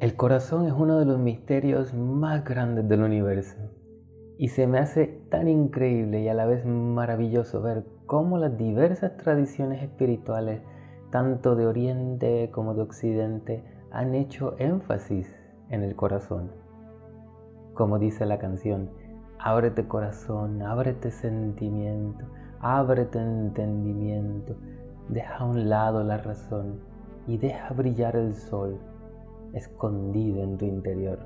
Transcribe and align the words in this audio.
El 0.00 0.14
corazón 0.14 0.66
es 0.66 0.72
uno 0.72 1.00
de 1.00 1.04
los 1.04 1.18
misterios 1.18 1.92
más 1.92 2.44
grandes 2.44 2.88
del 2.88 3.02
universo 3.02 3.56
y 4.38 4.46
se 4.46 4.68
me 4.68 4.78
hace 4.78 5.06
tan 5.28 5.48
increíble 5.48 6.20
y 6.20 6.28
a 6.28 6.34
la 6.34 6.46
vez 6.46 6.64
maravilloso 6.64 7.60
ver 7.62 7.84
cómo 8.06 8.38
las 8.38 8.56
diversas 8.56 9.16
tradiciones 9.16 9.82
espirituales, 9.82 10.62
tanto 11.10 11.56
de 11.56 11.66
Oriente 11.66 12.48
como 12.52 12.74
de 12.74 12.82
Occidente, 12.82 13.64
han 13.90 14.14
hecho 14.14 14.54
énfasis 14.58 15.34
en 15.68 15.82
el 15.82 15.96
corazón. 15.96 16.52
Como 17.74 17.98
dice 17.98 18.24
la 18.24 18.38
canción, 18.38 18.90
ábrete 19.40 19.88
corazón, 19.88 20.62
ábrete 20.62 21.10
sentimiento, 21.10 22.24
ábrete 22.60 23.18
entendimiento, 23.18 24.54
deja 25.08 25.38
a 25.38 25.44
un 25.44 25.68
lado 25.68 26.04
la 26.04 26.18
razón 26.18 26.78
y 27.26 27.36
deja 27.36 27.74
brillar 27.74 28.14
el 28.14 28.36
sol 28.36 28.78
escondido 29.58 30.42
en 30.42 30.56
tu 30.56 30.64
interior. 30.64 31.18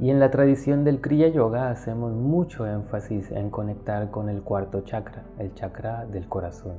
Y 0.00 0.10
en 0.10 0.18
la 0.18 0.30
tradición 0.30 0.82
del 0.84 1.02
Kriya 1.02 1.28
Yoga 1.28 1.70
hacemos 1.70 2.14
mucho 2.14 2.66
énfasis 2.66 3.30
en 3.32 3.50
conectar 3.50 4.10
con 4.10 4.30
el 4.30 4.42
cuarto 4.42 4.80
chakra, 4.80 5.24
el 5.38 5.54
chakra 5.54 6.06
del 6.06 6.26
corazón. 6.26 6.76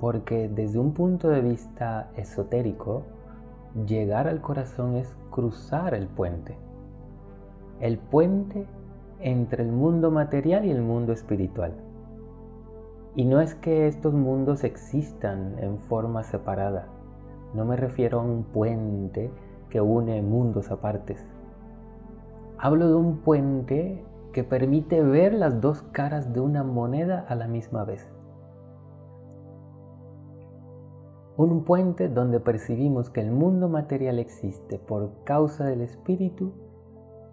Porque 0.00 0.48
desde 0.48 0.80
un 0.80 0.92
punto 0.92 1.28
de 1.28 1.40
vista 1.40 2.10
esotérico, 2.16 3.02
llegar 3.86 4.26
al 4.26 4.40
corazón 4.40 4.96
es 4.96 5.14
cruzar 5.30 5.94
el 5.94 6.08
puente. 6.08 6.56
El 7.78 7.98
puente 7.98 8.66
entre 9.20 9.62
el 9.62 9.70
mundo 9.70 10.10
material 10.10 10.64
y 10.64 10.70
el 10.70 10.82
mundo 10.82 11.12
espiritual. 11.12 11.74
Y 13.14 13.24
no 13.24 13.40
es 13.40 13.54
que 13.54 13.86
estos 13.86 14.14
mundos 14.14 14.64
existan 14.64 15.56
en 15.58 15.78
forma 15.78 16.24
separada, 16.24 16.88
no 17.54 17.64
me 17.64 17.76
refiero 17.76 18.20
a 18.20 18.22
un 18.22 18.44
puente 18.44 19.30
que 19.68 19.80
une 19.80 20.22
mundos 20.22 20.70
apartes. 20.70 21.24
Hablo 22.58 22.88
de 22.88 22.94
un 22.94 23.18
puente 23.18 24.04
que 24.32 24.44
permite 24.44 25.02
ver 25.02 25.32
las 25.32 25.60
dos 25.60 25.82
caras 25.92 26.32
de 26.32 26.40
una 26.40 26.62
moneda 26.62 27.24
a 27.28 27.34
la 27.34 27.48
misma 27.48 27.84
vez. 27.84 28.06
Un 31.36 31.64
puente 31.64 32.08
donde 32.08 32.38
percibimos 32.38 33.08
que 33.08 33.20
el 33.20 33.30
mundo 33.30 33.68
material 33.68 34.18
existe 34.18 34.78
por 34.78 35.24
causa 35.24 35.64
del 35.64 35.80
espíritu 35.80 36.52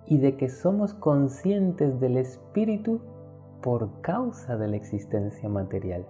y 0.05 0.17
de 0.19 0.37
que 0.37 0.47
somos 0.47 0.93
conscientes 0.93 1.99
del 1.99 2.17
espíritu 2.17 3.01
por 3.61 3.99
causa 4.01 4.55
de 4.55 4.69
la 4.69 4.77
existencia 4.77 5.49
material. 5.49 6.07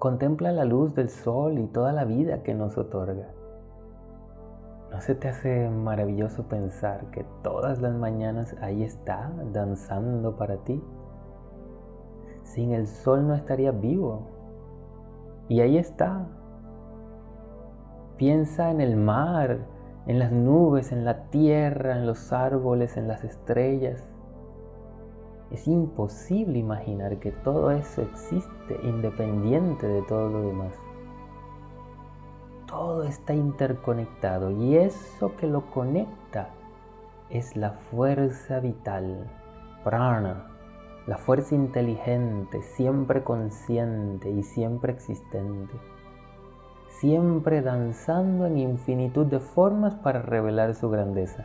Contempla 0.00 0.50
la 0.50 0.64
luz 0.64 0.94
del 0.94 1.10
sol 1.10 1.58
y 1.58 1.66
toda 1.66 1.92
la 1.92 2.06
vida 2.06 2.42
que 2.42 2.54
nos 2.54 2.78
otorga. 2.78 3.34
¿No 4.90 4.98
se 5.02 5.14
te 5.14 5.28
hace 5.28 5.68
maravilloso 5.68 6.44
pensar 6.44 7.10
que 7.10 7.26
todas 7.42 7.82
las 7.82 7.94
mañanas 7.94 8.56
ahí 8.62 8.82
está, 8.82 9.30
danzando 9.52 10.38
para 10.38 10.56
ti? 10.64 10.82
Sin 12.44 12.72
el 12.72 12.86
sol 12.86 13.28
no 13.28 13.34
estaría 13.34 13.72
vivo. 13.72 14.22
Y 15.48 15.60
ahí 15.60 15.76
está. 15.76 16.26
Piensa 18.16 18.70
en 18.70 18.80
el 18.80 18.96
mar, 18.96 19.58
en 20.06 20.18
las 20.18 20.32
nubes, 20.32 20.92
en 20.92 21.04
la 21.04 21.24
tierra, 21.24 21.98
en 21.98 22.06
los 22.06 22.32
árboles, 22.32 22.96
en 22.96 23.06
las 23.06 23.22
estrellas. 23.22 24.08
Es 25.50 25.66
imposible 25.66 26.58
imaginar 26.58 27.18
que 27.18 27.32
todo 27.32 27.72
eso 27.72 28.02
existe 28.02 28.78
independiente 28.84 29.86
de 29.86 30.02
todo 30.02 30.28
lo 30.28 30.46
demás. 30.46 30.72
Todo 32.66 33.02
está 33.02 33.34
interconectado 33.34 34.52
y 34.52 34.76
eso 34.76 35.34
que 35.36 35.48
lo 35.48 35.68
conecta 35.72 36.50
es 37.28 37.56
la 37.56 37.72
fuerza 37.72 38.60
vital, 38.60 39.28
prana, 39.82 40.46
la 41.08 41.18
fuerza 41.18 41.56
inteligente, 41.56 42.62
siempre 42.62 43.24
consciente 43.24 44.30
y 44.30 44.44
siempre 44.44 44.92
existente, 44.92 45.74
siempre 47.00 47.60
danzando 47.60 48.46
en 48.46 48.58
infinitud 48.58 49.26
de 49.26 49.40
formas 49.40 49.96
para 49.96 50.22
revelar 50.22 50.76
su 50.76 50.90
grandeza. 50.90 51.44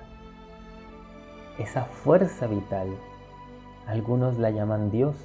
Esa 1.57 1.85
fuerza 1.85 2.45
vital 2.45 2.89
algunos 3.87 4.37
la 4.37 4.49
llaman 4.49 4.89
Dios, 4.89 5.15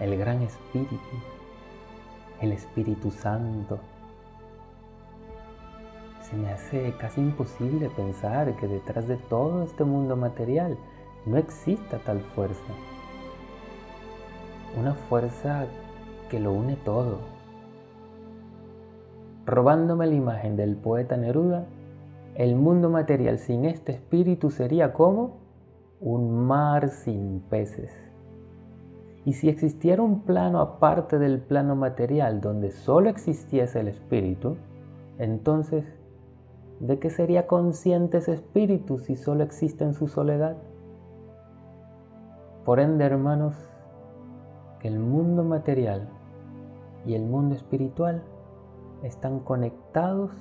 el 0.00 0.18
Gran 0.18 0.42
Espíritu, 0.42 0.96
el 2.40 2.52
Espíritu 2.52 3.10
Santo. 3.10 3.78
Se 6.20 6.36
me 6.36 6.50
hace 6.50 6.94
casi 6.98 7.20
imposible 7.20 7.88
pensar 7.90 8.54
que 8.56 8.68
detrás 8.68 9.08
de 9.08 9.16
todo 9.16 9.62
este 9.62 9.84
mundo 9.84 10.16
material 10.16 10.76
no 11.24 11.38
exista 11.38 11.98
tal 11.98 12.20
fuerza. 12.20 12.72
Una 14.78 14.94
fuerza 14.94 15.66
que 16.30 16.40
lo 16.40 16.52
une 16.52 16.76
todo. 16.76 17.18
Robándome 19.46 20.06
la 20.06 20.14
imagen 20.14 20.56
del 20.56 20.76
poeta 20.76 21.16
Neruda, 21.16 21.64
el 22.34 22.56
mundo 22.56 22.88
material 22.88 23.38
sin 23.38 23.64
este 23.64 23.92
espíritu 23.92 24.50
sería 24.50 24.92
como 24.92 25.41
un 26.02 26.46
mar 26.46 26.88
sin 26.88 27.40
peces. 27.48 27.92
Y 29.24 29.34
si 29.34 29.48
existiera 29.48 30.02
un 30.02 30.22
plano 30.22 30.60
aparte 30.60 31.20
del 31.20 31.40
plano 31.40 31.76
material 31.76 32.40
donde 32.40 32.72
solo 32.72 33.08
existiese 33.08 33.78
el 33.80 33.88
espíritu, 33.88 34.56
entonces, 35.18 35.84
¿de 36.80 36.98
qué 36.98 37.08
sería 37.08 37.46
consciente 37.46 38.18
ese 38.18 38.32
espíritu 38.32 38.98
si 38.98 39.14
solo 39.14 39.44
existe 39.44 39.84
en 39.84 39.94
su 39.94 40.08
soledad? 40.08 40.56
Por 42.64 42.80
ende, 42.80 43.04
hermanos, 43.04 43.54
que 44.80 44.88
el 44.88 44.98
mundo 44.98 45.44
material 45.44 46.08
y 47.06 47.14
el 47.14 47.22
mundo 47.22 47.54
espiritual 47.54 48.22
están 49.04 49.38
conectados 49.38 50.32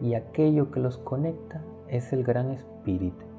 y 0.00 0.14
aquello 0.14 0.70
que 0.70 0.78
los 0.78 0.98
conecta 0.98 1.60
es 1.88 2.12
el 2.12 2.22
gran 2.22 2.52
espíritu. 2.52 3.33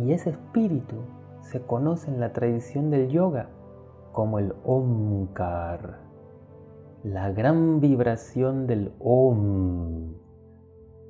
Y 0.00 0.12
ese 0.12 0.30
espíritu 0.30 0.96
se 1.42 1.60
conoce 1.60 2.10
en 2.10 2.20
la 2.20 2.32
tradición 2.32 2.90
del 2.90 3.10
yoga 3.10 3.50
como 4.12 4.38
el 4.38 4.54
Omkar, 4.64 5.98
la 7.02 7.30
gran 7.32 7.80
vibración 7.80 8.66
del 8.66 8.92
Om, 8.98 10.14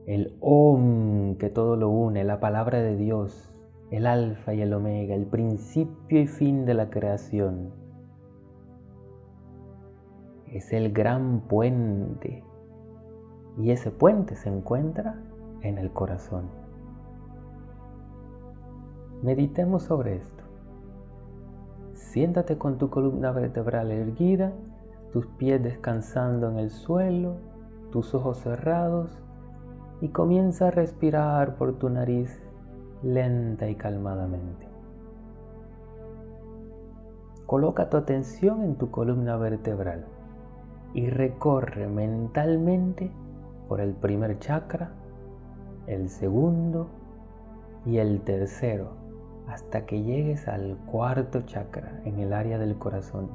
el 0.06 0.36
Om 0.40 1.36
que 1.36 1.50
todo 1.50 1.76
lo 1.76 1.88
une, 1.88 2.24
la 2.24 2.40
palabra 2.40 2.80
de 2.80 2.96
Dios, 2.96 3.54
el 3.92 4.06
alfa 4.06 4.54
y 4.54 4.62
el 4.62 4.72
omega, 4.72 5.14
el 5.14 5.26
principio 5.26 6.20
y 6.20 6.26
fin 6.26 6.64
de 6.64 6.74
la 6.74 6.90
creación. 6.90 7.70
Es 10.46 10.72
el 10.72 10.92
gran 10.92 11.42
puente 11.42 12.42
y 13.56 13.70
ese 13.70 13.92
puente 13.92 14.34
se 14.34 14.48
encuentra 14.48 15.22
en 15.62 15.78
el 15.78 15.92
corazón. 15.92 16.69
Meditemos 19.22 19.82
sobre 19.82 20.16
esto. 20.16 20.44
Siéntate 21.92 22.56
con 22.56 22.78
tu 22.78 22.88
columna 22.88 23.32
vertebral 23.32 23.90
erguida, 23.90 24.54
tus 25.12 25.26
pies 25.26 25.62
descansando 25.62 26.50
en 26.50 26.58
el 26.58 26.70
suelo, 26.70 27.34
tus 27.92 28.14
ojos 28.14 28.38
cerrados 28.38 29.10
y 30.00 30.08
comienza 30.08 30.68
a 30.68 30.70
respirar 30.70 31.56
por 31.56 31.74
tu 31.74 31.90
nariz 31.90 32.42
lenta 33.02 33.68
y 33.68 33.74
calmadamente. 33.74 34.66
Coloca 37.44 37.90
tu 37.90 37.98
atención 37.98 38.62
en 38.62 38.76
tu 38.76 38.90
columna 38.90 39.36
vertebral 39.36 40.06
y 40.94 41.10
recorre 41.10 41.88
mentalmente 41.88 43.12
por 43.68 43.82
el 43.82 43.92
primer 43.92 44.38
chakra, 44.38 44.92
el 45.86 46.08
segundo 46.08 46.88
y 47.84 47.98
el 47.98 48.22
tercero 48.22 48.99
hasta 49.50 49.84
que 49.84 50.02
llegues 50.02 50.46
al 50.46 50.76
cuarto 50.86 51.42
chakra 51.42 52.00
en 52.04 52.20
el 52.20 52.32
área 52.32 52.58
del 52.58 52.78
corazón. 52.78 53.30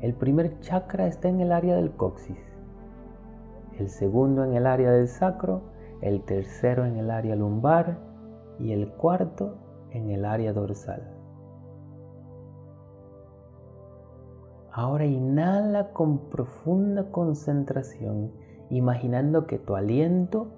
El 0.00 0.14
primer 0.14 0.60
chakra 0.60 1.06
está 1.06 1.28
en 1.28 1.40
el 1.40 1.52
área 1.52 1.76
del 1.76 1.92
coxis, 1.92 2.38
el 3.78 3.88
segundo 3.88 4.44
en 4.44 4.54
el 4.54 4.66
área 4.66 4.90
del 4.90 5.08
sacro, 5.08 5.62
el 6.02 6.22
tercero 6.22 6.84
en 6.84 6.96
el 6.96 7.10
área 7.10 7.34
lumbar 7.34 7.98
y 8.58 8.72
el 8.72 8.90
cuarto 8.92 9.56
en 9.90 10.10
el 10.10 10.24
área 10.24 10.52
dorsal. 10.52 11.02
Ahora 14.70 15.06
inhala 15.06 15.92
con 15.92 16.30
profunda 16.30 17.10
concentración, 17.10 18.32
imaginando 18.68 19.46
que 19.46 19.58
tu 19.58 19.76
aliento, 19.76 20.48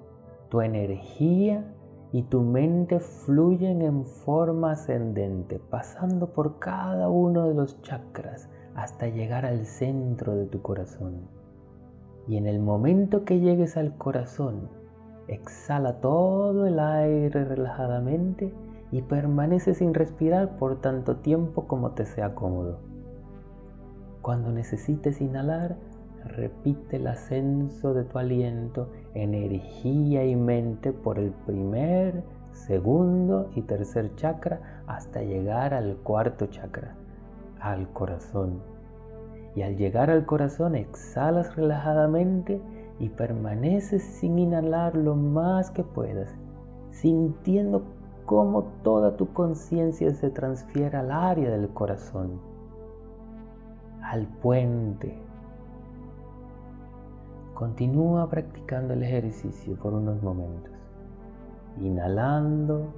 tu 0.51 0.61
energía 0.61 1.65
y 2.13 2.23
tu 2.25 2.43
mente 2.43 3.01
fluyen 3.01 3.81
en 3.81 4.05
forma 4.05 4.73
ascendente, 4.73 5.59
pasando 5.59 6.33
por 6.33 6.59
cada 6.59 7.09
uno 7.09 7.49
de 7.49 7.55
los 7.55 7.81
chakras, 7.81 8.51
hasta 8.75 9.09
llegar 9.09 9.47
al 9.47 9.65
centro 9.65 10.35
de 10.37 10.47
tu 10.47 10.61
corazón. 10.61 11.29
Y 12.29 12.37
en 12.37 12.47
el 12.47 12.61
momento 12.61 13.25
que 13.25 13.41
llegues 13.41 13.79
al 13.79 13.97
corazón, 13.97 14.69
exhala 15.27 16.01
todo 16.01 16.67
el 16.67 16.79
aire 16.79 17.45
relajadamente 17.45 18.53
y 18.91 19.01
permanece 19.01 19.75
sin 19.75 19.95
respirar 19.95 20.59
por 20.59 20.81
tanto 20.81 21.17
tiempo 21.17 21.67
como 21.67 21.93
te 21.93 22.05
sea 22.05 22.35
cómodo. 22.35 22.81
Cuando 24.21 24.53
necesites 24.53 25.21
inhalar, 25.23 25.77
repite 26.25 26.97
el 26.97 27.07
ascenso 27.07 27.95
de 27.95 28.05
tu 28.05 28.19
aliento, 28.19 28.89
energía 29.15 30.25
y 30.25 30.37
mente 30.37 30.93
por 30.93 31.19
el 31.19 31.31
primer, 31.47 32.23
segundo 32.53 33.51
y 33.55 33.63
tercer 33.63 34.15
chakra 34.17 34.83
hasta 34.87 35.23
llegar 35.23 35.75
al 35.75 35.97
cuarto 35.97 36.47
chakra, 36.47 36.95
al 37.61 37.89
corazón. 37.93 38.61
Y 39.55 39.63
al 39.63 39.77
llegar 39.77 40.11
al 40.11 40.25
corazón 40.25 40.75
exhalas 40.75 41.55
relajadamente 41.57 42.61
y 42.99 43.09
permaneces 43.09 44.03
sin 44.03 44.39
inhalar 44.39 44.95
lo 44.97 45.17
más 45.17 45.71
que 45.71 45.83
puedas, 45.83 46.35
sintiendo 46.91 47.83
cómo 48.27 48.65
toda 48.83 49.17
tu 49.17 49.33
conciencia 49.33 50.13
se 50.15 50.31
transfiere 50.31 50.97
al 50.97 51.11
área 51.11 51.51
del 51.51 51.69
corazón, 51.71 52.41
al 54.03 54.27
puente. 54.27 55.19
Continúa 57.63 58.29
practicando 58.29 58.93
el 58.93 59.05
ejercicio 59.05 59.77
por 59.77 59.95
unos 59.95 60.21
momentos, 60.21 60.75
inhalando, 61.81 62.93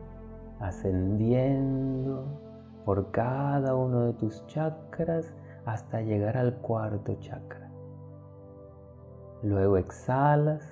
ascendiendo 0.58 2.24
por 2.86 3.10
cada 3.10 3.76
uno 3.76 4.06
de 4.06 4.14
tus 4.14 4.46
chakras 4.46 5.34
hasta 5.66 6.00
llegar 6.00 6.38
al 6.38 6.54
cuarto 6.62 7.14
chakra. 7.20 7.70
Luego 9.42 9.76
exhalas. 9.76 10.62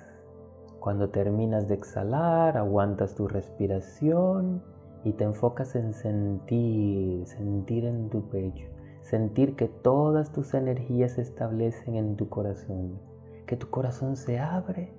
Cuando 0.79 1.09
terminas 1.09 1.67
de 1.67 1.75
exhalar, 1.75 2.57
aguantas 2.57 3.13
tu 3.13 3.27
respiración 3.27 4.63
y 5.03 5.13
te 5.13 5.23
enfocas 5.23 5.75
en 5.75 5.93
sentir, 5.93 7.27
sentir 7.27 7.85
en 7.85 8.09
tu 8.09 8.27
pecho, 8.27 8.65
sentir 9.03 9.55
que 9.55 9.67
todas 9.67 10.31
tus 10.31 10.55
energías 10.55 11.11
se 11.11 11.21
establecen 11.21 11.93
en 11.93 12.15
tu 12.15 12.27
corazón, 12.27 13.12
que 13.45 13.57
tu 13.57 13.69
corazón 13.69 14.15
se 14.15 14.39
abre 14.39 14.91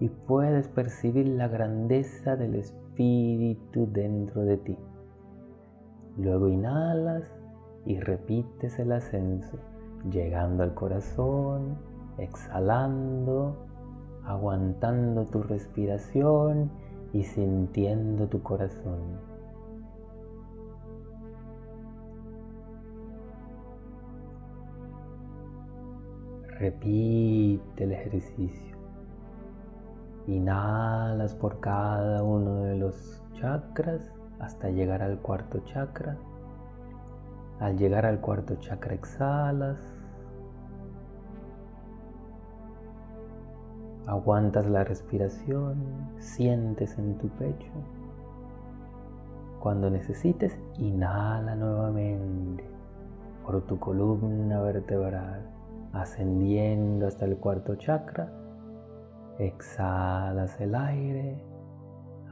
y 0.00 0.08
puedes 0.08 0.68
percibir 0.68 1.28
la 1.28 1.48
grandeza 1.48 2.36
del 2.36 2.54
Espíritu 2.56 3.88
dentro 3.92 4.42
de 4.42 4.56
ti. 4.58 4.78
Luego 6.18 6.48
inhalas 6.48 7.24
y 7.84 8.00
repites 8.00 8.78
el 8.78 8.92
ascenso, 8.92 9.58
llegando 10.10 10.62
al 10.62 10.74
corazón, 10.74 11.76
exhalando, 12.18 13.56
aguantando 14.24 15.24
tu 15.26 15.42
respiración 15.42 16.70
y 17.12 17.22
sintiendo 17.22 18.26
tu 18.28 18.42
corazón. 18.42 19.35
Repite 26.58 27.84
el 27.84 27.92
ejercicio. 27.92 28.76
Inhalas 30.26 31.34
por 31.34 31.60
cada 31.60 32.22
uno 32.22 32.62
de 32.64 32.76
los 32.76 33.22
chakras 33.34 34.12
hasta 34.38 34.70
llegar 34.70 35.02
al 35.02 35.18
cuarto 35.18 35.60
chakra. 35.66 36.16
Al 37.60 37.76
llegar 37.76 38.04
al 38.06 38.20
cuarto 38.20 38.56
chakra 38.56 38.94
exhalas 38.94 39.96
Aguantas 44.06 44.64
la 44.68 44.84
respiración, 44.84 45.74
sientes 46.18 46.96
en 46.96 47.18
tu 47.18 47.28
pecho. 47.30 47.72
Cuando 49.58 49.90
necesites, 49.90 50.56
inhala 50.78 51.56
nuevamente 51.56 52.62
por 53.44 53.62
tu 53.62 53.80
columna 53.80 54.60
vertebral, 54.60 55.55
ascendiendo 55.92 57.06
hasta 57.06 57.24
el 57.24 57.36
cuarto 57.36 57.76
chakra. 57.76 58.32
Exhalas 59.38 60.60
el 60.60 60.74
aire, 60.74 61.42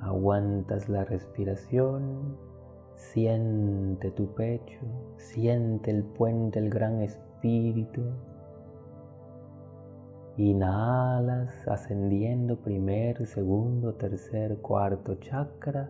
aguantas 0.03 0.89
la 0.89 1.05
respiración, 1.05 2.37
siente 2.95 4.11
tu 4.13 4.35
pecho, 4.35 4.81
siente 5.17 5.91
el 5.91 6.05
puente, 6.05 6.59
el 6.59 6.71
gran 6.71 7.03
espíritu 7.03 8.03
Inhalas 10.37 11.69
ascendiendo 11.69 12.57
primer, 12.57 13.25
segundo, 13.25 13.95
tercer, 13.95 14.57
cuarto 14.57 15.15
chakra. 15.21 15.89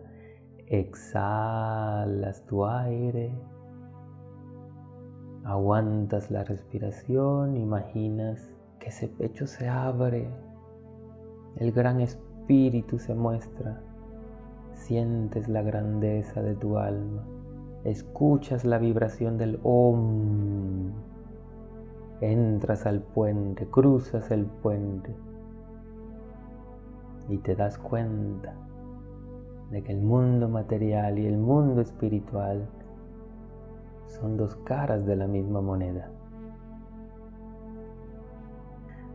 Exhalas 0.67 2.45
tu 2.45 2.63
aire. 2.63 3.31
Aguantas 5.45 6.29
la 6.31 6.43
respiración. 6.43 7.55
Imaginas 7.55 8.53
que 8.79 8.89
ese 8.89 9.07
pecho 9.07 9.47
se 9.47 9.69
abre. 9.69 10.27
El 11.55 11.71
gran 11.71 12.01
espíritu 12.01 12.99
se 12.99 13.15
muestra. 13.15 13.81
Sientes 14.73 15.47
la 15.47 15.61
grandeza 15.61 16.41
de 16.41 16.55
tu 16.55 16.77
alma. 16.77 17.23
Escuchas 17.85 18.65
la 18.65 18.79
vibración 18.79 19.37
del 19.37 19.59
Om 19.63 20.91
Entras 22.21 22.85
al 22.85 23.01
puente, 23.01 23.67
cruzas 23.67 24.31
el 24.31 24.45
puente 24.45 25.13
y 27.27 27.37
te 27.37 27.55
das 27.55 27.77
cuenta 27.77 28.53
de 29.71 29.83
que 29.83 29.91
el 29.91 30.01
mundo 30.01 30.47
material 30.47 31.19
y 31.19 31.25
el 31.25 31.37
mundo 31.37 31.81
espiritual 31.81 32.69
son 34.07 34.37
dos 34.37 34.55
caras 34.57 35.05
de 35.05 35.15
la 35.15 35.27
misma 35.27 35.61
moneda. 35.61 36.09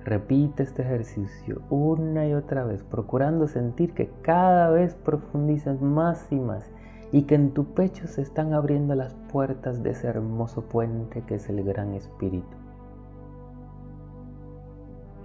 Repite 0.04 0.62
este 0.62 0.82
ejercicio 0.82 1.60
una 1.68 2.26
y 2.26 2.32
otra 2.32 2.64
vez, 2.64 2.82
procurando 2.82 3.46
sentir 3.48 3.92
que 3.92 4.10
cada 4.22 4.70
vez 4.70 4.94
profundizas 4.94 5.80
más 5.82 6.32
y 6.32 6.36
más 6.36 6.70
y 7.12 7.22
que 7.22 7.34
en 7.34 7.52
tu 7.52 7.74
pecho 7.74 8.06
se 8.06 8.22
están 8.22 8.54
abriendo 8.54 8.94
las 8.94 9.14
puertas 9.30 9.82
de 9.82 9.90
ese 9.90 10.06
hermoso 10.06 10.62
puente 10.62 11.22
que 11.22 11.34
es 11.34 11.48
el 11.50 11.62
Gran 11.64 11.92
Espíritu. 11.92 12.56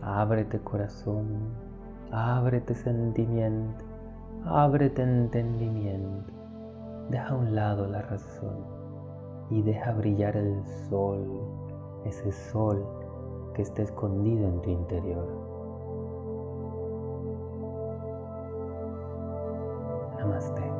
Ábrete 0.01 0.59
corazón, 0.59 1.25
ábrete 2.11 2.75
sentimiento, 2.75 3.85
ábrete 4.43 5.03
entendimiento. 5.03 6.33
Deja 7.09 7.29
a 7.29 7.35
un 7.35 7.55
lado 7.55 7.87
la 7.87 8.01
razón 8.01 8.74
y 9.49 9.61
deja 9.61 9.91
brillar 9.93 10.35
el 10.35 10.63
sol, 10.89 11.25
ese 12.05 12.31
sol 12.31 12.85
que 13.53 13.61
está 13.61 13.83
escondido 13.83 14.47
en 14.47 14.61
tu 14.61 14.69
interior. 14.69 15.27
Namaste. 20.17 20.74